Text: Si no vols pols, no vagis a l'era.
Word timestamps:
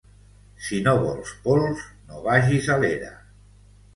Si 0.67 0.79
no 0.87 0.93
vols 1.03 1.33
pols, 1.43 1.85
no 2.07 2.23
vagis 2.29 2.73
a 2.77 2.81
l'era. 2.85 3.13